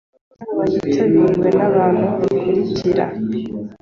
Inama 0.37 0.63
yitabiriwe 0.71 1.47
n’abantu 1.57 2.05
bakurikira 2.21 3.05